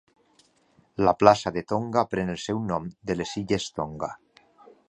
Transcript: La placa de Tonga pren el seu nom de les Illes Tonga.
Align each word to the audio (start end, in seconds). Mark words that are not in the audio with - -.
La 1.07 1.13
placa 1.23 1.53
de 1.59 1.63
Tonga 1.73 2.05
pren 2.15 2.33
el 2.37 2.41
seu 2.47 2.65
nom 2.73 2.91
de 3.11 3.21
les 3.21 3.39
Illes 3.43 3.73
Tonga. 3.77 4.15